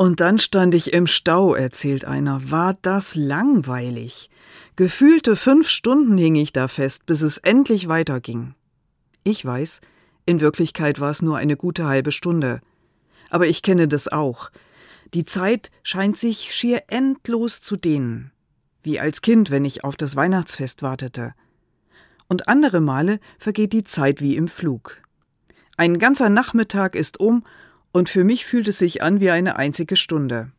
[0.00, 2.50] Und dann stand ich im Stau, erzählt einer.
[2.50, 4.30] War das langweilig.
[4.74, 8.54] Gefühlte fünf Stunden hing ich da fest, bis es endlich weiterging.
[9.24, 9.82] Ich weiß,
[10.24, 12.62] in Wirklichkeit war es nur eine gute halbe Stunde.
[13.28, 14.50] Aber ich kenne das auch.
[15.12, 18.32] Die Zeit scheint sich schier endlos zu dehnen.
[18.82, 21.34] Wie als Kind, wenn ich auf das Weihnachtsfest wartete.
[22.26, 24.96] Und andere Male vergeht die Zeit wie im Flug.
[25.76, 27.44] Ein ganzer Nachmittag ist um
[27.92, 30.52] und für mich fühlt es sich an wie eine einzige Stunde.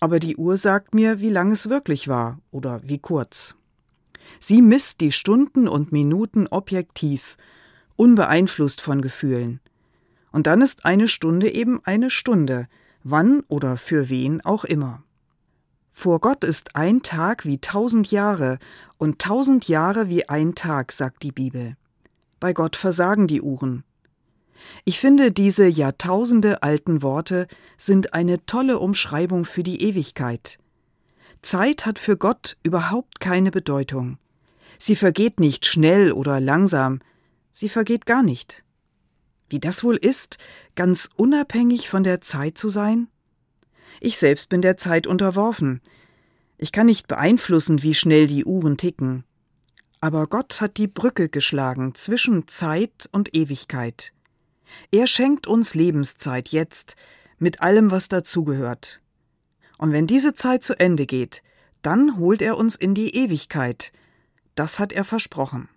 [0.00, 3.54] Aber die Uhr sagt mir, wie lang es wirklich war oder wie kurz.
[4.40, 7.36] Sie misst die Stunden und Minuten objektiv,
[7.96, 9.60] unbeeinflusst von Gefühlen.
[10.32, 12.66] Und dann ist eine Stunde eben eine Stunde,
[13.04, 15.02] wann oder für wen auch immer.
[15.92, 18.58] Vor Gott ist ein Tag wie tausend Jahre
[18.96, 21.76] und tausend Jahre wie ein Tag, sagt die Bibel.
[22.40, 23.84] Bei Gott versagen die Uhren.
[24.84, 30.58] Ich finde, diese Jahrtausende alten Worte sind eine tolle Umschreibung für die Ewigkeit.
[31.42, 34.18] Zeit hat für Gott überhaupt keine Bedeutung.
[34.78, 37.00] Sie vergeht nicht schnell oder langsam,
[37.52, 38.64] sie vergeht gar nicht.
[39.48, 40.38] Wie das wohl ist,
[40.74, 43.08] ganz unabhängig von der Zeit zu sein?
[44.00, 45.80] Ich selbst bin der Zeit unterworfen.
[46.58, 49.24] Ich kann nicht beeinflussen, wie schnell die Uhren ticken.
[50.00, 54.12] Aber Gott hat die Brücke geschlagen zwischen Zeit und Ewigkeit.
[54.90, 56.96] Er schenkt uns Lebenszeit jetzt,
[57.38, 59.00] mit allem, was dazugehört.
[59.78, 61.42] Und wenn diese Zeit zu Ende geht,
[61.82, 63.92] dann holt er uns in die Ewigkeit.
[64.54, 65.68] Das hat er versprochen.